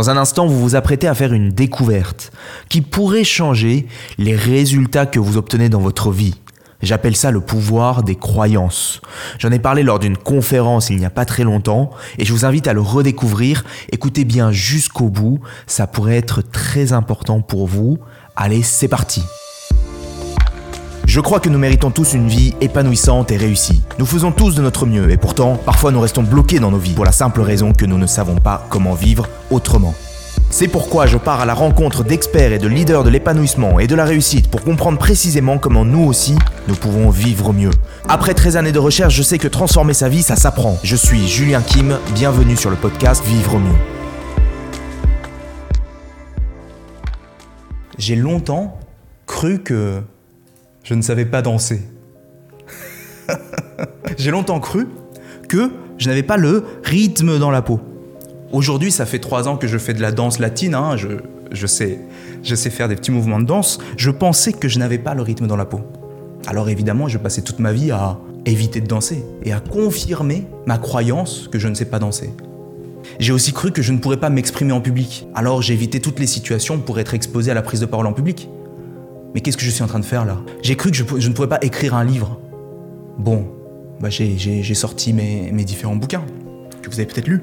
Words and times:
Dans 0.00 0.08
un 0.08 0.16
instant, 0.16 0.46
vous 0.46 0.58
vous 0.58 0.76
apprêtez 0.76 1.08
à 1.08 1.14
faire 1.14 1.34
une 1.34 1.50
découverte 1.50 2.32
qui 2.70 2.80
pourrait 2.80 3.22
changer 3.22 3.86
les 4.16 4.34
résultats 4.34 5.04
que 5.04 5.18
vous 5.18 5.36
obtenez 5.36 5.68
dans 5.68 5.78
votre 5.78 6.10
vie. 6.10 6.36
J'appelle 6.80 7.14
ça 7.14 7.30
le 7.30 7.42
pouvoir 7.42 8.02
des 8.02 8.14
croyances. 8.14 9.02
J'en 9.38 9.50
ai 9.50 9.58
parlé 9.58 9.82
lors 9.82 9.98
d'une 9.98 10.16
conférence 10.16 10.88
il 10.88 10.96
n'y 10.96 11.04
a 11.04 11.10
pas 11.10 11.26
très 11.26 11.44
longtemps 11.44 11.90
et 12.16 12.24
je 12.24 12.32
vous 12.32 12.46
invite 12.46 12.66
à 12.66 12.72
le 12.72 12.80
redécouvrir. 12.80 13.62
Écoutez 13.92 14.24
bien 14.24 14.52
jusqu'au 14.52 15.10
bout, 15.10 15.40
ça 15.66 15.86
pourrait 15.86 16.16
être 16.16 16.40
très 16.40 16.94
important 16.94 17.42
pour 17.42 17.66
vous. 17.66 17.98
Allez, 18.36 18.62
c'est 18.62 18.88
parti. 18.88 19.22
Je 21.10 21.18
crois 21.18 21.40
que 21.40 21.48
nous 21.48 21.58
méritons 21.58 21.90
tous 21.90 22.12
une 22.12 22.28
vie 22.28 22.54
épanouissante 22.60 23.32
et 23.32 23.36
réussie. 23.36 23.82
Nous 23.98 24.06
faisons 24.06 24.30
tous 24.30 24.54
de 24.54 24.62
notre 24.62 24.86
mieux 24.86 25.10
et 25.10 25.16
pourtant, 25.16 25.56
parfois 25.56 25.90
nous 25.90 25.98
restons 25.98 26.22
bloqués 26.22 26.60
dans 26.60 26.70
nos 26.70 26.78
vies 26.78 26.94
pour 26.94 27.04
la 27.04 27.10
simple 27.10 27.40
raison 27.40 27.72
que 27.72 27.84
nous 27.84 27.98
ne 27.98 28.06
savons 28.06 28.36
pas 28.36 28.64
comment 28.70 28.94
vivre 28.94 29.26
autrement. 29.50 29.92
C'est 30.50 30.68
pourquoi 30.68 31.06
je 31.06 31.16
pars 31.18 31.40
à 31.40 31.46
la 31.46 31.54
rencontre 31.54 32.04
d'experts 32.04 32.52
et 32.52 32.60
de 32.60 32.68
leaders 32.68 33.02
de 33.02 33.10
l'épanouissement 33.10 33.80
et 33.80 33.88
de 33.88 33.96
la 33.96 34.04
réussite 34.04 34.48
pour 34.48 34.62
comprendre 34.62 34.98
précisément 34.98 35.58
comment 35.58 35.84
nous 35.84 36.04
aussi, 36.04 36.38
nous 36.68 36.76
pouvons 36.76 37.10
vivre 37.10 37.52
mieux. 37.52 37.72
Après 38.08 38.32
13 38.32 38.56
années 38.56 38.70
de 38.70 38.78
recherche, 38.78 39.12
je 39.12 39.24
sais 39.24 39.38
que 39.38 39.48
transformer 39.48 39.94
sa 39.94 40.08
vie, 40.08 40.22
ça 40.22 40.36
s'apprend. 40.36 40.78
Je 40.84 40.94
suis 40.94 41.26
Julien 41.26 41.60
Kim, 41.60 41.98
bienvenue 42.14 42.56
sur 42.56 42.70
le 42.70 42.76
podcast 42.76 43.24
Vivre 43.26 43.58
mieux. 43.58 43.78
J'ai 47.98 48.14
longtemps 48.14 48.78
cru 49.26 49.58
que 49.58 50.02
je 50.82 50.94
ne 50.94 51.02
savais 51.02 51.24
pas 51.24 51.42
danser. 51.42 51.82
J'ai 54.18 54.30
longtemps 54.30 54.60
cru 54.60 54.88
que 55.48 55.70
je 55.98 56.08
n'avais 56.08 56.22
pas 56.22 56.36
le 56.36 56.64
rythme 56.84 57.38
dans 57.38 57.50
la 57.50 57.62
peau. 57.62 57.80
Aujourd'hui, 58.52 58.90
ça 58.90 59.06
fait 59.06 59.18
trois 59.18 59.48
ans 59.48 59.56
que 59.56 59.68
je 59.68 59.78
fais 59.78 59.94
de 59.94 60.00
la 60.00 60.10
danse 60.12 60.38
latine. 60.38 60.74
Hein. 60.74 60.96
je, 60.96 61.66
sais, 61.66 62.00
je 62.42 62.54
sais 62.54 62.70
faire 62.70 62.88
des 62.88 62.96
petits 62.96 63.12
mouvements 63.12 63.38
de 63.38 63.44
danse. 63.44 63.78
Je 63.96 64.10
pensais 64.10 64.52
que 64.52 64.68
je 64.68 64.78
n'avais 64.78 64.98
pas 64.98 65.14
le 65.14 65.22
rythme 65.22 65.46
dans 65.46 65.56
la 65.56 65.66
peau. 65.66 65.80
Alors 66.46 66.68
évidemment, 66.68 67.06
je 67.06 67.18
passais 67.18 67.42
toute 67.42 67.58
ma 67.58 67.72
vie 67.72 67.90
à 67.90 68.18
éviter 68.46 68.80
de 68.80 68.86
danser 68.86 69.24
et 69.42 69.52
à 69.52 69.60
confirmer 69.60 70.46
ma 70.66 70.78
croyance 70.78 71.48
que 71.48 71.58
je 71.58 71.68
ne 71.68 71.74
sais 71.74 71.84
pas 71.84 71.98
danser. 71.98 72.30
J'ai 73.18 73.32
aussi 73.32 73.52
cru 73.52 73.70
que 73.72 73.82
je 73.82 73.92
ne 73.92 73.98
pourrais 73.98 74.16
pas 74.16 74.30
m'exprimer 74.30 74.72
en 74.72 74.80
public. 74.80 75.26
Alors 75.34 75.62
j'ai 75.62 75.74
évité 75.74 76.00
toutes 76.00 76.18
les 76.18 76.26
situations 76.26 76.78
pour 76.78 76.98
être 76.98 77.14
exposé 77.14 77.50
à 77.50 77.54
la 77.54 77.62
prise 77.62 77.80
de 77.80 77.86
parole 77.86 78.06
en 78.06 78.12
public. 78.12 78.48
Mais 79.34 79.40
qu'est-ce 79.40 79.56
que 79.56 79.64
je 79.64 79.70
suis 79.70 79.82
en 79.82 79.86
train 79.86 80.00
de 80.00 80.04
faire 80.04 80.24
là? 80.24 80.38
J'ai 80.62 80.76
cru 80.76 80.90
que 80.90 80.96
je, 80.96 81.28
ne 81.28 81.32
pourrais 81.32 81.48
pas 81.48 81.58
écrire 81.62 81.94
un 81.94 82.04
livre. 82.04 82.40
Bon, 83.18 83.46
bah 84.00 84.10
j'ai 84.10 84.74
sorti 84.74 85.12
mes, 85.12 85.52
différents 85.64 85.96
bouquins 85.96 86.24
que 86.82 86.88
vous 86.88 86.98
avez 86.98 87.06
peut-être 87.06 87.28
lus. 87.28 87.42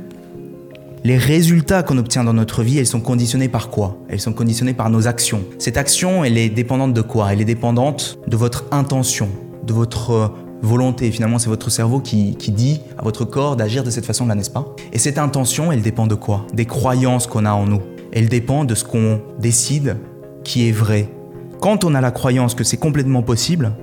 Les 1.04 1.18
résultats 1.18 1.84
qu'on 1.84 1.98
obtient 1.98 2.24
dans 2.24 2.34
notre 2.34 2.64
vie, 2.64 2.80
elles 2.80 2.88
sont 2.88 3.00
conditionnées 3.00 3.48
par 3.48 3.70
quoi? 3.70 3.98
Elles 4.10 4.20
sont 4.20 4.34
conditionnées 4.34 4.74
par 4.74 4.90
nos 4.90 5.08
actions. 5.08 5.44
Cette 5.60 5.78
action, 5.78 6.24
elle 6.24 6.38
est 6.38 6.50
dépendante 6.50 6.94
de 6.94 7.02
quoi? 7.02 7.32
Elle 7.32 7.40
est 7.40 7.46
dépendante 7.46 8.20
de 8.28 8.36
votre 8.36 8.66
intention, 8.72 9.30
de 9.64 9.74
votre 9.74 10.12
euh, 10.12 10.28
volonté. 10.62 11.12
Finalement, 11.12 11.40
c'est 11.40 11.50
votre 11.50 11.70
cerveau 11.70 12.00
qui, 12.02 12.36
dit 12.36 12.82
à 12.98 13.04
votre 13.04 13.24
corps 13.26 13.56
d'agir 13.56 13.84
de 13.84 13.92
cette 13.92 14.06
façon-là, 14.06 14.36
n'est-ce 14.36 14.50
pas? 14.50 14.76
Et 14.92 14.98
cette 14.98 15.20
intention, 15.20 15.72
elle 15.72 15.82
dépend 15.82 16.08
de 16.08 16.16
quoi? 16.16 16.46
Des 16.54 16.66
croyances 16.66 17.28
qu'on 17.28 17.46
a 17.46 17.52
en 17.52 17.68
nous. 17.68 17.82
Elle 18.12 18.28
dépend 18.28 18.66
de 18.66 18.76
ce 18.76 18.84
qu'on 18.84 19.22
décide 19.40 19.98
qui 20.44 20.68
est 20.68 20.72
vrai. 20.72 21.10
Quand 21.60 21.84
on 21.84 21.96
a 21.96 22.02
la 22.02 22.12
croyance 22.12 22.54
que 22.54 22.64
c'est 22.64 22.78
complètement 22.78 23.24
possible, 23.24 23.74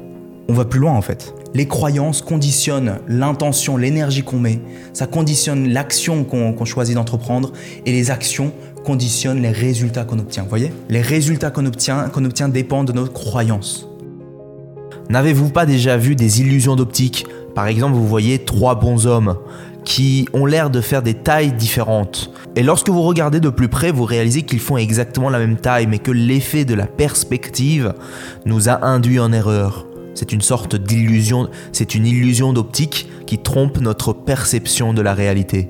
on 0.48 0.52
va 0.52 0.64
plus 0.64 0.78
loin 0.78 0.92
en 0.92 1.02
fait. 1.02 1.34
Les 1.54 1.66
croyances 1.66 2.22
conditionnent 2.22 2.98
l'intention, 3.08 3.76
l'énergie 3.76 4.22
qu'on 4.22 4.38
met, 4.38 4.60
ça 4.92 5.06
conditionne 5.06 5.68
l'action 5.68 6.22
qu'on 6.24 6.64
choisit 6.64 6.94
d'entreprendre 6.94 7.52
et 7.84 7.90
les 7.90 8.12
actions 8.12 8.52
conditionnent 8.84 9.42
les 9.42 9.50
résultats 9.50 10.04
qu'on 10.04 10.20
obtient. 10.20 10.44
Vous 10.44 10.50
voyez? 10.50 10.72
Les 10.88 11.00
résultats 11.00 11.50
qu'on 11.50 11.66
obtient, 11.66 12.08
qu'on 12.10 12.24
obtient 12.24 12.48
dépendent 12.48 12.88
de 12.88 12.92
nos 12.92 13.06
croyances. 13.06 13.88
N'avez-vous 15.10 15.50
pas 15.50 15.66
déjà 15.66 15.96
vu 15.96 16.14
des 16.14 16.40
illusions 16.40 16.76
d'optique? 16.76 17.26
Par 17.54 17.66
exemple, 17.66 17.94
vous 17.94 18.06
voyez 18.06 18.38
trois 18.38 18.74
bons 18.76 19.06
hommes 19.06 19.36
qui 19.84 20.28
ont 20.32 20.46
l'air 20.46 20.70
de 20.70 20.80
faire 20.80 21.02
des 21.02 21.14
tailles 21.14 21.52
différentes. 21.52 22.30
Et 22.56 22.62
lorsque 22.62 22.88
vous 22.88 23.02
regardez 23.02 23.40
de 23.40 23.50
plus 23.50 23.68
près, 23.68 23.92
vous 23.92 24.04
réalisez 24.04 24.42
qu'ils 24.42 24.60
font 24.60 24.76
exactement 24.76 25.30
la 25.30 25.38
même 25.38 25.56
taille, 25.56 25.86
mais 25.86 25.98
que 25.98 26.10
l'effet 26.10 26.64
de 26.64 26.74
la 26.74 26.86
perspective 26.86 27.94
nous 28.44 28.68
a 28.68 28.84
induit 28.84 29.20
en 29.20 29.32
erreur. 29.32 29.86
C'est 30.14 30.32
une 30.32 30.40
sorte 30.40 30.76
d'illusion, 30.76 31.48
c'est 31.72 31.94
une 31.94 32.06
illusion 32.06 32.52
d'optique 32.52 33.08
qui 33.26 33.38
trompe 33.38 33.80
notre 33.80 34.12
perception 34.12 34.94
de 34.94 35.02
la 35.02 35.12
réalité. 35.12 35.68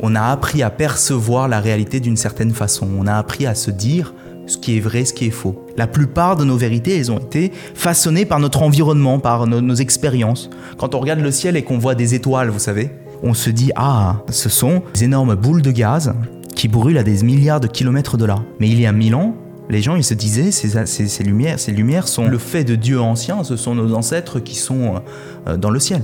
On 0.00 0.16
a 0.16 0.22
appris 0.22 0.62
à 0.62 0.70
percevoir 0.70 1.48
la 1.48 1.60
réalité 1.60 2.00
d'une 2.00 2.16
certaine 2.16 2.52
façon. 2.52 2.88
On 2.98 3.06
a 3.06 3.14
appris 3.14 3.46
à 3.46 3.54
se 3.54 3.70
dire 3.70 4.12
ce 4.46 4.58
qui 4.58 4.76
est 4.76 4.80
vrai, 4.80 5.04
ce 5.04 5.14
qui 5.14 5.26
est 5.26 5.30
faux. 5.30 5.64
La 5.76 5.86
plupart 5.86 6.36
de 6.36 6.44
nos 6.44 6.56
vérités, 6.56 6.98
elles 6.98 7.10
ont 7.10 7.18
été 7.18 7.52
façonnées 7.74 8.26
par 8.26 8.40
notre 8.40 8.62
environnement, 8.62 9.18
par 9.18 9.46
nos, 9.46 9.74
expériences. 9.74 10.50
Quand 10.78 10.94
on 10.94 11.00
regarde 11.00 11.20
le 11.20 11.30
ciel 11.30 11.56
et 11.56 11.62
qu'on 11.62 11.78
voit 11.78 11.94
des 11.94 12.14
étoiles, 12.14 12.50
vous 12.50 12.58
savez, 12.58 12.90
on 13.24 13.34
se 13.34 13.50
dit 13.50 13.72
ah, 13.74 14.22
ce 14.28 14.48
sont 14.48 14.82
des 14.92 15.04
énormes 15.04 15.34
boules 15.34 15.62
de 15.62 15.70
gaz 15.70 16.14
qui 16.54 16.68
brûlent 16.68 16.98
à 16.98 17.02
des 17.02 17.24
milliards 17.24 17.58
de 17.58 17.66
kilomètres 17.66 18.16
de 18.16 18.26
là. 18.26 18.36
Mais 18.60 18.68
il 18.68 18.78
y 18.80 18.86
a 18.86 18.92
mille 18.92 19.14
ans, 19.14 19.34
les 19.70 19.80
gens, 19.80 19.96
ils 19.96 20.04
se 20.04 20.14
disaient, 20.14 20.50
ces, 20.50 21.24
lumières, 21.24 21.58
ces 21.58 21.72
lumières 21.72 22.06
sont 22.06 22.28
le 22.28 22.36
fait 22.36 22.64
de 22.64 22.74
Dieu 22.74 23.00
ancien, 23.00 23.42
ce 23.44 23.56
sont 23.56 23.74
nos 23.74 23.94
ancêtres 23.94 24.40
qui 24.40 24.54
sont 24.54 25.02
euh, 25.48 25.56
dans 25.56 25.70
le 25.70 25.80
ciel. 25.80 26.02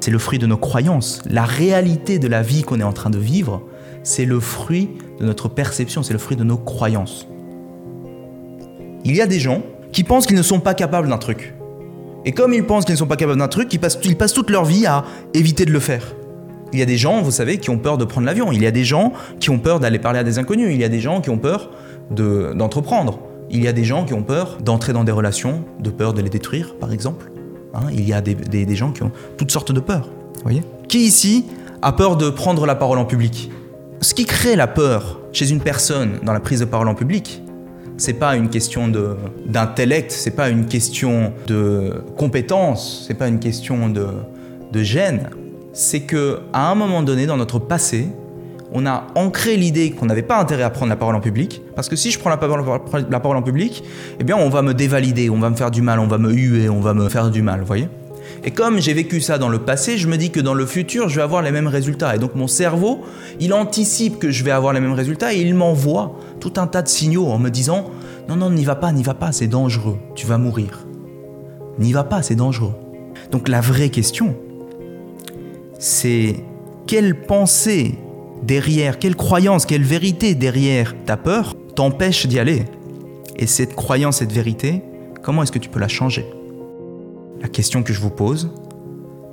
C'est 0.00 0.10
le 0.10 0.18
fruit 0.18 0.38
de 0.38 0.46
nos 0.46 0.58
croyances. 0.58 1.22
La 1.28 1.44
réalité 1.44 2.18
de 2.18 2.28
la 2.28 2.42
vie 2.42 2.62
qu'on 2.62 2.78
est 2.78 2.84
en 2.84 2.92
train 2.92 3.10
de 3.10 3.18
vivre, 3.18 3.62
c'est 4.02 4.26
le 4.26 4.38
fruit 4.38 4.90
de 5.18 5.24
notre 5.24 5.48
perception, 5.48 6.02
c'est 6.02 6.12
le 6.12 6.18
fruit 6.18 6.36
de 6.36 6.44
nos 6.44 6.58
croyances. 6.58 7.26
Il 9.04 9.16
y 9.16 9.22
a 9.22 9.26
des 9.26 9.40
gens 9.40 9.62
qui 9.92 10.04
pensent 10.04 10.26
qu'ils 10.26 10.36
ne 10.36 10.42
sont 10.42 10.60
pas 10.60 10.74
capables 10.74 11.08
d'un 11.08 11.18
truc. 11.18 11.54
Et 12.26 12.32
comme 12.32 12.52
ils 12.52 12.64
pensent 12.64 12.84
qu'ils 12.84 12.94
ne 12.94 12.98
sont 12.98 13.06
pas 13.06 13.16
capables 13.16 13.38
d'un 13.38 13.48
truc, 13.48 13.72
ils 13.72 13.80
passent, 13.80 13.98
ils 14.04 14.16
passent 14.16 14.34
toute 14.34 14.50
leur 14.50 14.66
vie 14.66 14.84
à 14.84 15.04
éviter 15.32 15.64
de 15.64 15.72
le 15.72 15.80
faire. 15.80 16.14
Il 16.72 16.78
y 16.78 16.82
a 16.82 16.86
des 16.86 16.96
gens, 16.96 17.22
vous 17.22 17.30
savez, 17.30 17.58
qui 17.58 17.70
ont 17.70 17.78
peur 17.78 17.98
de 17.98 18.04
prendre 18.04 18.26
l'avion. 18.26 18.52
Il 18.52 18.62
y 18.62 18.66
a 18.66 18.70
des 18.70 18.84
gens 18.84 19.12
qui 19.40 19.50
ont 19.50 19.58
peur 19.58 19.80
d'aller 19.80 19.98
parler 19.98 20.18
à 20.18 20.24
des 20.24 20.38
inconnus. 20.38 20.68
Il 20.72 20.80
y 20.80 20.84
a 20.84 20.88
des 20.88 21.00
gens 21.00 21.20
qui 21.20 21.30
ont 21.30 21.38
peur 21.38 21.70
d'entreprendre. 22.10 23.20
il 23.50 23.62
y 23.62 23.68
a 23.68 23.72
des 23.72 23.84
gens 23.84 24.04
qui 24.04 24.14
ont 24.14 24.22
peur 24.22 24.58
d'entrer 24.62 24.92
dans 24.92 25.04
des 25.04 25.12
relations, 25.12 25.64
de 25.80 25.90
peur 25.90 26.12
de 26.12 26.20
les 26.20 26.30
détruire, 26.30 26.74
par 26.78 26.92
exemple. 26.92 27.30
Hein, 27.74 27.88
il 27.92 28.06
y 28.06 28.12
a 28.12 28.20
des, 28.20 28.34
des, 28.34 28.76
gens 28.76 28.92
qui 28.92 29.02
ont 29.02 29.12
toutes 29.36 29.50
sortes 29.50 29.72
de 29.72 29.80
peurs. 29.80 30.08
Voyez? 30.42 30.62
Qui 30.88 31.00
ici 31.00 31.46
a 31.82 31.92
peur 31.92 32.16
de 32.16 32.30
prendre 32.30 32.66
la 32.66 32.74
parole 32.74 32.98
en 32.98 33.04
public? 33.04 33.50
Ce 34.00 34.14
qui 34.14 34.24
crée 34.24 34.56
la 34.56 34.66
peur 34.66 35.20
chez 35.32 35.50
une 35.50 35.60
personne 35.60 36.18
dans 36.22 36.32
la 36.32 36.40
prise 36.40 36.60
de 36.60 36.64
parole 36.64 36.88
en 36.88 36.94
public, 36.94 37.42
c'est 37.96 38.14
pas 38.14 38.36
une 38.36 38.48
question 38.48 38.88
d'intellect, 39.46 40.12
c'est 40.12 40.30
pas 40.30 40.48
une 40.48 40.66
question 40.66 41.32
de 41.46 42.04
compétence, 42.16 43.04
c'est 43.06 43.14
pas 43.14 43.28
une 43.28 43.40
question 43.40 43.88
de, 43.88 44.06
de 44.72 44.82
gêne. 44.82 45.30
C'est 45.80 46.00
que 46.00 46.40
à 46.52 46.72
un 46.72 46.74
moment 46.74 47.04
donné 47.04 47.26
dans 47.26 47.36
notre 47.36 47.60
passé, 47.60 48.08
on 48.72 48.84
a 48.84 49.06
ancré 49.14 49.56
l'idée 49.56 49.92
qu'on 49.92 50.06
n'avait 50.06 50.22
pas 50.22 50.40
intérêt 50.40 50.64
à 50.64 50.70
prendre 50.70 50.88
la 50.88 50.96
parole 50.96 51.14
en 51.14 51.20
public, 51.20 51.62
parce 51.76 51.88
que 51.88 51.94
si 51.94 52.10
je 52.10 52.18
prends 52.18 52.30
la 52.30 52.36
parole, 52.36 53.36
en 53.36 53.42
public, 53.42 53.84
eh 54.18 54.24
bien 54.24 54.36
on 54.36 54.48
va 54.48 54.62
me 54.62 54.74
dévalider, 54.74 55.30
on 55.30 55.38
va 55.38 55.50
me 55.50 55.54
faire 55.54 55.70
du 55.70 55.80
mal, 55.80 56.00
on 56.00 56.08
va 56.08 56.18
me 56.18 56.32
huer, 56.32 56.68
on 56.68 56.80
va 56.80 56.94
me 56.94 57.08
faire 57.08 57.30
du 57.30 57.42
mal, 57.42 57.60
vous 57.60 57.66
voyez? 57.66 57.88
Et 58.42 58.50
comme 58.50 58.80
j'ai 58.80 58.92
vécu 58.92 59.20
ça 59.20 59.38
dans 59.38 59.48
le 59.48 59.60
passé, 59.60 59.98
je 59.98 60.08
me 60.08 60.16
dis 60.16 60.32
que 60.32 60.40
dans 60.40 60.52
le 60.52 60.66
futur, 60.66 61.08
je 61.08 61.14
vais 61.14 61.22
avoir 61.22 61.42
les 61.42 61.52
mêmes 61.52 61.68
résultats. 61.68 62.16
Et 62.16 62.18
donc 62.18 62.34
mon 62.34 62.48
cerveau, 62.48 63.02
il 63.38 63.52
anticipe 63.52 64.18
que 64.18 64.32
je 64.32 64.42
vais 64.42 64.50
avoir 64.50 64.72
les 64.72 64.80
mêmes 64.80 64.94
résultats 64.94 65.32
et 65.32 65.40
il 65.40 65.54
m'envoie 65.54 66.18
tout 66.40 66.54
un 66.56 66.66
tas 66.66 66.82
de 66.82 66.88
signaux 66.88 67.28
en 67.28 67.38
me 67.38 67.50
disant 67.50 67.84
non, 68.28 68.34
non, 68.34 68.50
n'y 68.50 68.64
va 68.64 68.74
pas, 68.74 68.90
n'y 68.90 69.04
va 69.04 69.14
pas, 69.14 69.30
c'est 69.30 69.46
dangereux, 69.46 69.98
tu 70.16 70.26
vas 70.26 70.38
mourir. 70.38 70.88
N'y 71.78 71.92
va 71.92 72.02
pas, 72.02 72.22
c'est 72.22 72.34
dangereux. 72.34 72.74
Donc 73.30 73.46
la 73.46 73.60
vraie 73.60 73.90
question, 73.90 74.34
c'est 75.78 76.36
quelle 76.86 77.14
pensée 77.14 77.94
derrière, 78.42 78.98
quelle 78.98 79.16
croyance, 79.16 79.64
quelle 79.64 79.84
vérité 79.84 80.34
derrière 80.34 80.94
ta 81.06 81.16
peur 81.16 81.54
t'empêche 81.74 82.26
d'y 82.26 82.38
aller? 82.38 82.64
Et 83.36 83.46
cette 83.46 83.74
croyance, 83.74 84.16
cette 84.16 84.32
vérité, 84.32 84.82
comment 85.22 85.42
est-ce 85.42 85.52
que 85.52 85.58
tu 85.58 85.68
peux 85.68 85.78
la 85.78 85.88
changer? 85.88 86.26
La 87.40 87.48
question 87.48 87.84
que 87.84 87.92
je 87.92 88.00
vous 88.00 88.10
pose, 88.10 88.50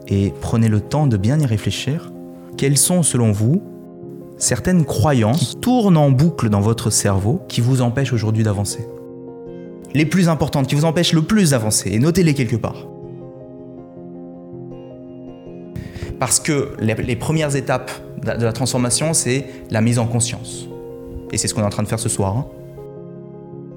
et 0.08 0.31
prenez 0.42 0.69
le 0.69 0.80
temps 0.80 1.08
de 1.08 1.18
bien 1.18 1.40
y 1.40 1.46
réfléchir, 1.46 2.12
quelles 2.58 2.78
sont 2.78 3.02
selon 3.02 3.31
vous 3.31 3.64
certaines 4.38 4.86
croyances 4.86 5.40
qui 5.40 5.56
tournent 5.56 5.98
en 5.98 6.12
boucle 6.12 6.50
dans 6.50 6.62
votre 6.62 6.92
cerveau 6.92 7.42
qui 7.48 7.62
vous 7.62 7.81
empêchent 7.81 8.14
aujourd'hui 8.14 8.44
d'avancer? 8.44 8.86
Les 9.96 10.06
plus 10.06 10.30
importantes, 10.30 10.68
qui 10.68 10.75
vous 10.75 10.86
empêchent 10.86 11.14
le 11.14 11.24
plus 11.24 11.52
d'avancer, 11.52 11.90
et 11.92 12.00
notez-les 12.00 12.36
quelque 12.36 12.58
part. 12.58 12.86
Parce 16.20 16.40
que 16.40 16.72
les, 16.80 17.16
premières 17.16 17.56
étapes 17.56 17.92
de 18.24 18.44
la 18.44 18.54
transformation, 18.54 19.14
c'est 19.14 19.46
la 19.70 19.82
mise 19.82 20.00
en 20.00 20.08
conscience. 20.08 20.68
Et 21.32 21.38
c'est 21.38 21.48
ce 21.48 21.54
qu'on 21.54 21.62
est 21.62 21.66
en 21.66 21.70
train 21.70 21.84
de 21.84 21.88
faire 21.88 22.00
ce 22.00 22.10
soir. 22.10 22.38
Hein. 22.38 22.46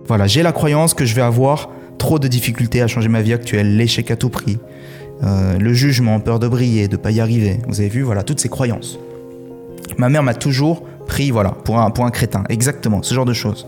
Voilà, 0.06 0.26
j'ai 0.26 0.42
la 0.42 0.52
croyance 0.52 0.94
que 0.94 1.04
je 1.04 1.14
vais 1.14 1.22
avoir 1.22 1.70
trop 1.98 2.18
de 2.18 2.28
difficultés 2.28 2.80
à 2.80 2.86
changer 2.86 3.08
ma 3.08 3.20
vie 3.20 3.32
actuelle, 3.32 3.76
l'échec 3.76 4.10
à 4.10 4.16
tout 4.16 4.30
prix, 4.30 4.58
euh, 5.24 5.58
le 5.58 5.72
jugement, 5.72 6.20
peur 6.20 6.38
de 6.38 6.46
briller, 6.46 6.86
de 6.86 6.96
ne 6.96 7.02
pas 7.02 7.10
y 7.10 7.20
arriver. 7.20 7.58
Vous 7.66 7.80
avez 7.80 7.88
vu, 7.88 8.02
voilà, 8.02 8.22
toutes 8.22 8.40
ces 8.40 8.48
croyances. 8.48 8.98
Ma 9.96 10.08
mère 10.08 10.22
m'a 10.22 10.34
toujours 10.34 10.82
Pris, 11.08 11.30
voilà, 11.30 11.50
pour 11.50 11.78
un, 11.78 11.90
pour 11.90 12.04
un 12.04 12.10
crétin. 12.10 12.44
Exactement, 12.50 13.02
ce 13.02 13.14
genre 13.14 13.24
de 13.24 13.32
choses. 13.32 13.66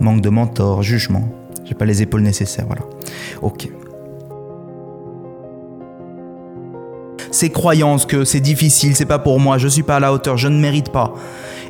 Manque 0.00 0.22
de 0.22 0.30
mentor, 0.30 0.82
jugement. 0.82 1.28
J'ai 1.66 1.74
pas 1.74 1.84
les 1.84 2.00
épaules 2.00 2.22
nécessaires, 2.22 2.64
voilà. 2.66 2.82
Ok. 3.42 3.68
Ces 7.38 7.50
croyances 7.50 8.04
que 8.04 8.24
c'est 8.24 8.40
difficile, 8.40 8.96
c'est 8.96 9.06
pas 9.06 9.20
pour 9.20 9.38
moi, 9.38 9.58
je 9.58 9.68
suis 9.68 9.84
pas 9.84 9.94
à 9.94 10.00
la 10.00 10.12
hauteur, 10.12 10.36
je 10.36 10.48
ne 10.48 10.58
mérite 10.58 10.90
pas. 10.90 11.14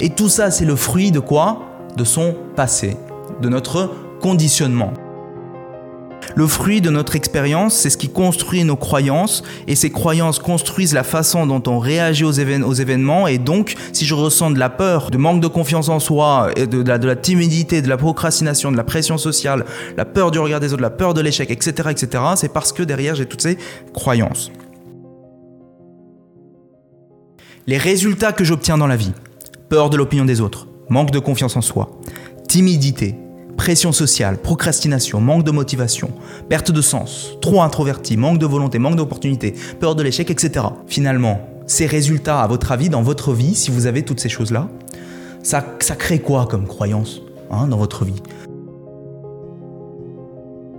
Et 0.01 0.09
tout 0.09 0.31
ça, 0.31 0.51
c'est 0.51 0.65
le 0.65 0.77
fruit 0.77 1.11
de 1.11 1.21
quoi? 1.21 1.61
De 1.95 2.05
son 2.05 2.35
passé, 2.57 2.97
de 3.43 3.51
notre 3.51 3.91
conditionnement. 4.23 4.95
Le 6.35 6.47
fruit 6.47 6.81
de 6.81 6.89
notre 6.89 7.17
expérience, 7.17 7.75
c'est 7.75 7.91
ce 7.91 7.99
qui 7.99 8.09
construit 8.09 8.65
nos 8.65 8.77
croyances, 8.77 9.43
et 9.67 9.75
ces 9.75 9.91
croyances 9.91 10.39
construisent 10.39 10.95
la 10.95 11.05
façon 11.05 11.45
dont 11.45 11.63
on 11.67 11.79
réagit 11.79 12.25
aux, 12.25 12.33
événements, 12.33 13.27
et 13.27 13.37
donc 13.37 13.75
si 13.93 14.07
je 14.07 14.15
ressens 14.15 14.53
de 14.53 14.59
la 14.59 14.71
peur, 14.71 15.11
de 15.11 15.19
manque 15.19 15.43
de 15.43 15.49
confiance 15.49 15.91
en 15.91 16.01
soi, 16.01 16.49
de, 16.57 16.83
la, 16.83 17.17
timidité, 17.17 17.83
de 17.83 17.91
la 17.91 17.99
procrastination, 17.99 18.73
de 18.73 18.79
la 18.79 18.85
pression 18.85 19.19
sociale, 19.19 19.67
la 19.99 20.07
peur 20.07 20.31
du 20.31 20.39
regard 20.39 20.61
des 20.61 20.73
autres, 20.73 20.81
la 20.81 20.89
peur 20.89 21.13
de 21.13 21.21
l'échec, 21.21 21.51
etc., 21.51 21.91
etc., 21.91 22.25
c'est 22.37 22.55
parce 22.55 22.73
que 22.73 22.83
derrière 22.83 23.15
j'ai 23.15 23.27
toutes 23.27 23.43
ces 23.43 23.59
croyances. 23.93 24.51
Les 27.69 27.77
résultats 27.77 28.33
que 28.33 28.45
j'obtiens 28.45 28.79
dans 28.79 28.87
la 28.87 28.97
vie, 28.97 29.13
peur 29.69 29.91
de 29.91 29.99
l'opinion 29.99 30.25
des 30.25 30.41
autres, 30.41 30.67
manque 30.89 31.11
de 31.11 31.19
confiance 31.19 31.55
en 31.55 31.61
soi, 31.61 32.01
timidité, 32.49 33.15
pression 33.59 33.93
sociale, 33.93 34.39
procrastination, 34.39 35.21
manque 35.21 35.45
de 35.45 35.51
motivation, 35.51 36.11
perte 36.49 36.73
de 36.73 36.81
sens, 36.81 37.33
trop 37.43 37.61
introverti, 37.61 38.17
manque 38.17 38.39
de 38.39 38.47
volonté, 38.47 38.79
manque 38.79 38.97
d'opportunité, 38.97 39.55
peur 39.81 39.97
de 39.97 40.03
l'échec, 40.03 40.31
etc. 40.31 40.65
Finalement, 40.87 41.47
ces 41.67 41.85
résultats, 41.85 42.41
à 42.41 42.47
votre 42.47 42.73
avis, 42.73 42.89
dans 42.89 43.03
votre 43.03 43.35
vie, 43.35 43.55
si 43.55 43.71
vous 43.71 43.85
avez 43.85 44.03
toutes 44.03 44.21
ces 44.21 44.31
choses-là, 44.31 44.71
ça, 45.43 45.63
ça 45.81 45.95
crée 45.95 46.21
quoi 46.21 46.47
comme 46.47 46.67
croyance 46.67 47.21
hein, 47.51 47.67
dans 47.67 47.77
votre 47.77 48.07
vie? 48.07 48.23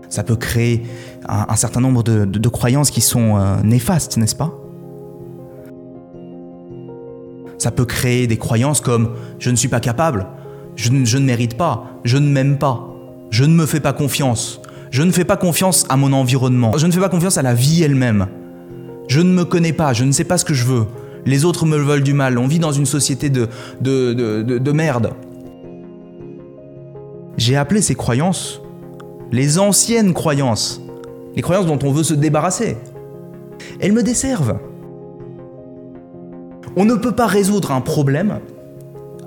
Ça 0.10 0.24
peut 0.24 0.38
créer 0.38 0.82
un, 1.28 1.56
certain 1.56 1.82
nombre 1.82 2.02
de, 2.02 2.50
croyances 2.50 2.90
qui 2.90 3.02
sont 3.02 3.38
euh, 3.38 3.62
néfastes, 3.62 4.18
n'est-ce 4.18 4.36
pas? 4.36 4.60
Ça 7.70 7.76
peut 7.76 7.86
créer 7.86 8.26
des 8.26 8.38
croyances 8.38 8.82
comme 8.82 9.12
je 9.38 9.52
ne 9.52 9.56
suis 9.56 9.68
pas 9.68 9.80
capable, 9.80 10.26
je, 10.76 10.90
ne 10.90 11.24
mérite 11.24 11.56
pas, 11.56 12.02
je 12.04 12.18
ne 12.18 12.28
m'aime 12.28 12.58
pas, 12.58 12.96
je 13.30 13.44
ne 13.44 13.54
me 13.54 13.68
fais 13.68 13.80
pas 13.80 13.94
confiance, 13.94 14.60
je 14.90 15.04
ne 15.04 15.12
fais 15.12 15.24
pas 15.24 15.38
confiance 15.38 15.86
à 15.88 15.96
mon 15.96 16.12
environnement, 16.12 16.76
je 16.80 16.88
ne 16.88 16.92
fais 16.92 17.00
pas 17.00 17.10
confiance 17.10 17.38
à 17.38 17.44
la 17.44 17.54
vie 17.54 17.84
elle-même. 17.84 18.26
Je 19.08 19.22
ne 19.22 19.32
me 19.32 19.46
connais 19.46 19.72
pas, 19.72 19.94
je 19.94 20.04
ne 20.04 20.12
sais 20.12 20.24
pas 20.24 20.40
ce 20.40 20.46
que 20.46 20.56
je 20.56 20.66
veux. 20.66 20.88
Les 21.28 21.46
autres 21.46 21.68
me 21.68 21.78
veulent 21.78 22.02
du 22.02 22.14
mal, 22.14 22.40
on 22.40 22.48
vit 22.48 22.58
dans 22.58 22.72
une 22.72 22.88
société 22.88 23.30
de, 23.30 23.50
de, 23.82 24.14
de, 24.14 24.58
de 24.58 24.72
merde. 24.72 25.12
J'ai 27.38 27.56
appelé 27.56 27.84
ces 27.84 27.94
croyances 27.94 28.62
les 29.32 29.60
anciennes 29.60 30.16
croyances, 30.16 30.82
les 31.36 31.44
croyances 31.44 31.68
dont 31.68 31.78
on 31.84 31.92
veut 31.92 32.02
se 32.02 32.16
débarrasser. 32.16 32.78
Elles 33.80 33.94
me 33.94 34.02
desservent. 34.02 34.58
On 36.80 36.86
ne 36.86 36.96
peut 36.96 37.12
pas 37.12 37.28
résoudre 37.28 37.72
un 37.74 37.82
problème 37.82 38.40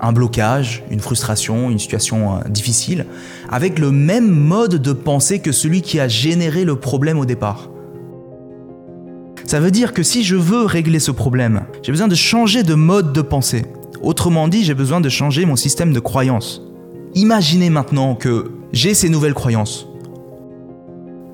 un 0.01 0.11
blocage, 0.11 0.83
une 0.91 0.99
frustration, 0.99 1.69
une 1.69 1.79
situation 1.79 2.35
euh, 2.35 2.49
difficile, 2.49 3.05
avec 3.49 3.79
le 3.79 3.89
même 3.89 4.29
mode 4.29 4.81
de 4.81 4.91
pensée 4.91 5.39
que 5.39 5.53
celui 5.53 5.81
qui 5.81 5.97
a 5.99 6.09
généré 6.09 6.65
le 6.65 6.75
problème 6.75 7.17
au 7.17 7.25
départ. 7.25 7.69
Ça 9.45 9.61
veut 9.61 9.71
dire 9.71 9.93
que 9.93 10.03
si 10.03 10.23
je 10.23 10.35
veux 10.35 10.65
régler 10.65 10.99
ce 10.99 11.11
problème, 11.11 11.61
j'ai 11.83 11.93
besoin 11.93 12.09
de 12.09 12.15
changer 12.15 12.63
de 12.63 12.73
mode 12.73 13.13
de 13.13 13.21
pensée. 13.21 13.65
Autrement 14.01 14.49
dit, 14.49 14.65
j'ai 14.65 14.73
besoin 14.73 14.99
de 14.99 15.07
changer 15.07 15.45
mon 15.45 15.55
système 15.55 15.93
de 15.93 15.99
croyances. 16.01 16.61
Imaginez 17.15 17.69
maintenant 17.69 18.15
que 18.15 18.51
j'ai 18.73 18.95
ces 18.95 19.07
nouvelles 19.07 19.35
croyances. 19.35 19.87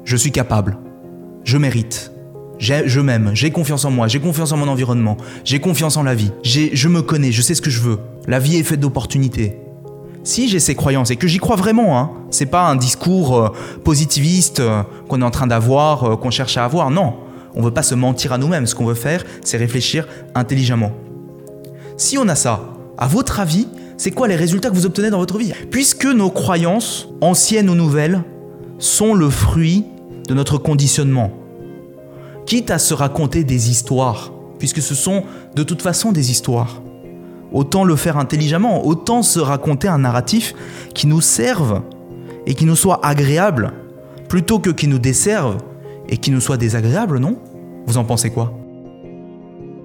Je 0.04 0.16
suis 0.16 0.32
capable. 0.32 0.78
Je 1.44 1.58
mérite. 1.58 2.12
Je 2.60 3.00
m'aime, 3.00 3.32
j'ai 3.34 3.52
confiance 3.52 3.86
en 3.86 3.92
moi, 3.92 4.08
j'ai 4.08 4.20
confiance 4.20 4.52
en 4.52 4.58
mon 4.58 4.68
environnement, 4.68 5.16
j'ai 5.46 5.60
confiance 5.60 5.96
en 5.96 6.04
la 6.04 6.14
vie, 6.14 6.32
je 6.44 6.88
me 6.88 7.02
connais, 7.02 7.32
je 7.32 7.42
sais 7.42 7.56
ce 7.56 7.62
que 7.62 7.70
je 7.70 7.80
veux. 7.80 8.00
La 8.28 8.40
vie 8.40 8.58
est 8.58 8.64
faite 8.64 8.82
d'opportunités. 8.82 9.58
Si 10.24 10.50
j'ai 10.50 10.60
ces 10.60 10.76
croyances 10.76 11.12
et 11.12 11.16
que 11.16 11.28
j'y 11.28 11.38
crois 11.38 11.56
vraiment, 11.56 11.98
hein, 11.98 12.12
c'est 12.30 12.46
pas 12.46 12.68
un 12.68 12.76
discours 12.76 13.38
euh, 13.38 13.50
positiviste 13.84 14.60
euh, 14.60 14.84
qu'on 15.08 15.22
est 15.22 15.26
en 15.26 15.32
train 15.32 15.48
d'avoir, 15.48 16.04
euh, 16.04 16.16
qu'on 16.18 16.30
cherche 16.30 16.58
à 16.58 16.66
avoir, 16.66 16.92
non. 16.92 17.16
On 17.56 17.62
veut 17.62 17.72
pas 17.72 17.84
se 17.84 17.96
mentir 17.96 18.34
à 18.34 18.38
nous-mêmes. 18.38 18.68
Ce 18.68 18.76
qu'on 18.76 18.86
veut 18.86 18.94
faire, 18.94 19.24
c'est 19.44 19.58
réfléchir 19.58 20.08
intelligemment. 20.36 20.92
Si 21.98 22.18
on 22.18 22.28
a 22.28 22.36
ça, 22.36 22.62
à 22.98 23.08
votre 23.08 23.40
avis, 23.40 23.68
c'est 23.98 24.12
quoi 24.12 24.28
les 24.28 24.36
résultats 24.36 24.70
que 24.70 24.76
vous 24.76 24.86
obtenez 24.86 25.10
dans 25.10 25.18
votre 25.18 25.38
vie? 25.38 25.54
Puisque 25.72 26.06
nos 26.06 26.30
croyances, 26.30 27.08
anciennes 27.22 27.70
ou 27.70 27.76
nouvelles, 27.76 28.22
sont 28.78 29.14
le 29.14 29.30
fruit 29.30 29.86
de 30.28 30.34
notre 30.34 30.58
conditionnement 30.58 31.32
quitte 32.50 32.72
à 32.72 32.80
se 32.80 32.96
raconter 32.96 33.44
des 33.44 33.70
histoires, 33.70 34.34
puisque 34.58 34.82
ce 34.82 34.96
sont 34.96 35.24
de 35.56 35.62
toute 35.62 35.84
façon 35.84 36.12
des 36.12 36.32
histoires. 36.32 36.82
Autant 37.52 37.84
le 37.84 37.96
faire 37.96 38.18
intelligemment, 38.18 38.88
autant 38.88 39.22
se 39.22 39.40
raconter 39.40 39.88
un 39.88 40.00
narratif 40.00 40.56
qui 40.96 41.06
nous 41.06 41.22
serve 41.22 41.84
et 42.48 42.56
qui 42.56 42.66
nous 42.66 42.76
soit 42.76 43.06
agréable, 43.06 43.72
plutôt 44.30 44.58
que 44.58 44.72
qui 44.72 44.88
nous 44.88 44.98
desserve 44.98 45.58
et 46.10 46.18
qui 46.18 46.32
nous 46.32 46.42
soit 46.42 46.58
désagréable, 46.58 47.20
non? 47.20 47.38
Vous 47.86 47.98
en 47.98 48.04
pensez 48.04 48.32
quoi? 48.32 48.52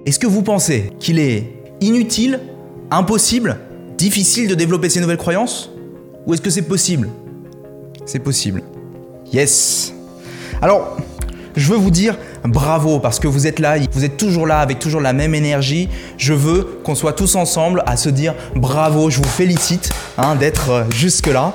Est-ce 0.07 0.17
que 0.17 0.25
vous 0.25 0.41
pensez 0.41 0.91
qu'il 0.99 1.19
est 1.19 1.61
inutile, 1.81 2.39
impossible, 2.89 3.59
difficile 3.95 4.47
de 4.47 4.55
développer 4.55 4.89
ces 4.89 5.01
nouvelles 5.01 5.17
croyances? 5.17 5.69
Ou 6.25 6.33
est-ce 6.33 6.41
que 6.41 6.49
c'est 6.49 6.63
possible? 6.63 7.09
C'est 8.07 8.17
possible. 8.17 8.63
Yes. 9.31 9.93
Alors, 10.63 10.97
je 11.55 11.71
veux 11.71 11.77
vous 11.77 11.91
dire 11.91 12.17
bravo 12.47 12.99
parce 12.99 13.19
que 13.19 13.27
vous 13.27 13.47
êtes 13.47 13.59
là, 13.59 13.77
vous 13.91 14.05
êtes 14.05 14.17
toujours 14.17 14.47
là 14.47 14.59
avec 14.59 14.79
toujours 14.79 15.01
la 15.01 15.13
même 15.13 15.35
énergie. 15.35 15.89
Je 16.17 16.33
veux 16.33 16.79
qu'on 16.83 16.95
soit 16.95 17.13
tous 17.13 17.35
ensemble 17.35 17.83
à 17.85 17.97
se 17.97 18.09
dire 18.09 18.33
bravo, 18.55 19.09
je 19.09 19.17
vous 19.17 19.29
félicite 19.29 19.91
hein, 20.17 20.35
d'être 20.35 20.69
euh, 20.69 20.83
jusque 20.89 21.27
là. 21.27 21.53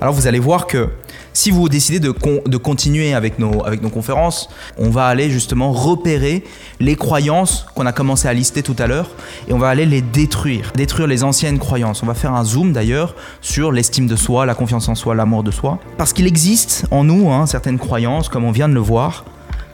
Alors 0.00 0.12
vous 0.12 0.26
allez 0.26 0.38
voir 0.38 0.66
que 0.66 0.90
si 1.36 1.50
vous 1.50 1.68
décidez 1.68 2.00
de, 2.00 2.10
continuer 2.56 3.12
avec 3.12 3.38
nos, 3.38 3.62
avec 3.66 3.82
nos 3.82 3.90
conférences, 3.90 4.48
on 4.78 4.88
va 4.88 5.06
aller 5.06 5.28
justement 5.28 5.70
repérer 5.70 6.42
les 6.80 6.96
croyances 6.96 7.66
qu'on 7.74 7.84
a 7.84 7.92
commencé 7.92 8.26
à 8.26 8.32
lister 8.32 8.62
tout 8.62 8.74
à 8.78 8.86
l'heure 8.86 9.10
et 9.46 9.52
on 9.52 9.58
va 9.58 9.68
aller 9.68 9.84
les 9.84 10.00
détruire, 10.00 10.72
détruire 10.74 11.06
les 11.06 11.24
anciennes 11.24 11.58
croyances. 11.58 12.02
On 12.02 12.06
va 12.06 12.14
faire 12.14 12.32
un 12.32 12.42
zoom 12.42 12.72
d'ailleurs 12.72 13.14
sur 13.42 13.70
l'estime 13.70 14.06
de 14.06 14.16
soi, 14.16 14.46
la 14.46 14.54
confiance 14.54 14.88
en 14.88 14.94
soi, 14.94 15.14
l'amour 15.14 15.42
de 15.42 15.50
soi. 15.50 15.78
Parce 15.98 16.14
qu'il 16.14 16.26
existe 16.26 16.86
en 16.90 17.04
nous 17.04 17.30
hein, 17.30 17.44
certaines 17.44 17.78
croyances, 17.78 18.30
comme 18.30 18.44
on 18.44 18.50
vient 18.50 18.70
de 18.70 18.74
le 18.74 18.80
voir, 18.80 19.26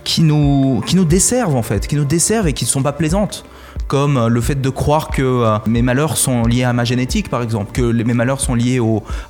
qui 0.02 0.22
nous, 0.22 0.82
qui 0.84 0.96
nous 0.96 1.04
desservent 1.04 1.54
en 1.54 1.62
fait, 1.62 1.86
qui 1.86 1.94
nous 1.94 2.04
desservent 2.04 2.48
et 2.48 2.54
qui 2.54 2.64
ne 2.64 2.70
sont 2.70 2.82
pas 2.82 2.92
plaisantes 2.92 3.44
comme 3.88 4.16
euh, 4.16 4.28
le 4.28 4.40
fait 4.40 4.60
de 4.60 4.68
croire 4.70 5.08
que 5.08 5.22
euh, 5.22 5.58
mes 5.66 5.82
malheurs 5.82 6.16
sont 6.16 6.42
liés 6.42 6.64
à 6.64 6.72
ma 6.72 6.84
génétique, 6.84 7.28
par 7.28 7.42
exemple, 7.42 7.72
que 7.72 7.80
mes 7.80 8.14
malheurs 8.14 8.40
sont 8.40 8.54
liés 8.54 8.80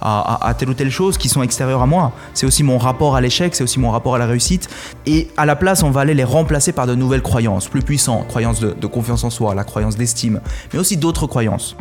à, 0.01 0.55
telle 0.59 0.71
ou 0.71 0.75
telle 0.75 0.91
chose 0.91 1.19
qui 1.19 1.29
sont 1.29 1.43
extérieures 1.43 1.83
à 1.83 1.87
moi. 1.87 2.13
C'est 2.35 2.47
aussi 2.47 2.63
mon 2.63 2.79
rapport 2.79 3.17
à 3.17 3.21
l'échec, 3.21 3.55
c'est 3.55 3.65
aussi 3.65 3.81
mon 3.81 3.91
rapport 3.91 4.15
à 4.15 4.19
la 4.19 4.27
réussite. 4.27 4.69
Et 5.07 5.29
à 5.37 5.47
la 5.47 5.57
place, 5.57 5.83
on 5.83 5.91
va 5.91 6.03
aller 6.03 6.15
les 6.15 6.25
remplacer 6.25 6.73
par 6.73 6.87
de 6.87 6.95
nouvelles 6.95 7.23
croyances, 7.23 7.69
plus 7.69 7.83
puissantes, 7.83 8.29
croyances 8.29 8.61
de 8.61 8.87
confiance 8.87 9.25
en 9.25 9.31
soi, 9.31 9.55
la 9.55 9.65
croyance 9.65 9.97
d'estime, 9.97 10.41
mais 10.73 10.79
aussi 10.79 10.97
d'autres 10.97 11.27
croyances. 11.27 11.77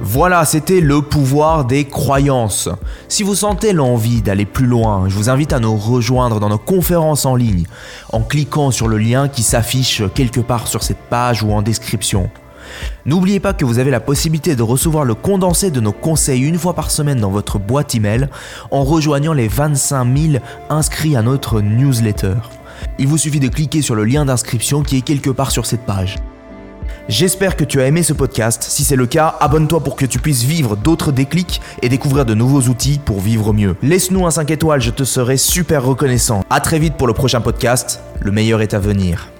Voilà, 0.00 0.44
c'était 0.44 0.80
le 0.80 1.02
pouvoir 1.02 1.64
des 1.64 1.84
croyances. 1.84 2.68
Si 3.08 3.24
vous 3.24 3.34
sentez 3.34 3.72
l'envie 3.72 4.22
d'aller 4.22 4.44
plus 4.44 4.66
loin, 4.66 5.08
je 5.08 5.14
vous 5.14 5.28
invite 5.28 5.52
à 5.52 5.58
nous 5.58 5.76
rejoindre 5.76 6.38
dans 6.38 6.48
nos 6.48 6.58
conférences 6.58 7.26
en 7.26 7.34
ligne 7.34 7.66
en 8.12 8.20
cliquant 8.20 8.70
sur 8.70 8.86
le 8.86 8.96
lien 8.96 9.28
qui 9.28 9.42
s'affiche 9.42 10.02
quelque 10.14 10.40
part 10.40 10.68
sur 10.68 10.84
cette 10.84 11.00
page 11.10 11.42
ou 11.42 11.50
en 11.52 11.62
description. 11.62 12.30
N'oubliez 13.06 13.40
pas 13.40 13.54
que 13.54 13.64
vous 13.64 13.80
avez 13.80 13.90
la 13.90 13.98
possibilité 13.98 14.54
de 14.54 14.62
recevoir 14.62 15.04
le 15.04 15.14
condensé 15.14 15.72
de 15.72 15.80
nos 15.80 15.92
conseils 15.92 16.42
une 16.42 16.58
fois 16.58 16.74
par 16.74 16.92
semaine 16.92 17.20
dans 17.20 17.30
votre 17.30 17.58
boîte 17.58 17.96
email 17.96 18.28
en 18.70 18.84
rejoignant 18.84 19.32
les 19.32 19.48
25 19.48 20.16
000 20.16 20.44
inscrits 20.70 21.16
à 21.16 21.22
notre 21.22 21.60
newsletter. 21.60 22.34
Il 23.00 23.08
vous 23.08 23.18
suffit 23.18 23.40
de 23.40 23.48
cliquer 23.48 23.82
sur 23.82 23.96
le 23.96 24.04
lien 24.04 24.24
d'inscription 24.24 24.82
qui 24.82 24.98
est 24.98 25.02
quelque 25.02 25.30
part 25.30 25.50
sur 25.50 25.66
cette 25.66 25.84
page. 25.86 26.16
J'espère 27.08 27.56
que 27.56 27.64
tu 27.64 27.80
as 27.80 27.86
aimé 27.86 28.02
ce 28.02 28.12
podcast. 28.12 28.62
Si 28.62 28.84
c'est 28.84 28.94
le 28.94 29.06
cas, 29.06 29.34
abonne-toi 29.40 29.80
pour 29.80 29.96
que 29.96 30.04
tu 30.04 30.18
puisses 30.18 30.42
vivre 30.42 30.76
d'autres 30.76 31.10
déclics 31.10 31.62
et 31.80 31.88
découvrir 31.88 32.26
de 32.26 32.34
nouveaux 32.34 32.68
outils 32.68 33.00
pour 33.02 33.20
vivre 33.20 33.54
mieux. 33.54 33.76
Laisse-nous 33.82 34.26
un 34.26 34.30
5 34.30 34.50
étoiles, 34.50 34.82
je 34.82 34.90
te 34.90 35.04
serai 35.04 35.38
super 35.38 35.82
reconnaissant. 35.82 36.44
A 36.50 36.60
très 36.60 36.78
vite 36.78 36.98
pour 36.98 37.06
le 37.06 37.14
prochain 37.14 37.40
podcast. 37.40 38.02
Le 38.20 38.30
meilleur 38.30 38.60
est 38.60 38.74
à 38.74 38.78
venir. 38.78 39.30